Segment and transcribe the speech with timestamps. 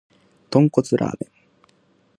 [0.49, 1.31] 豚骨ラーメン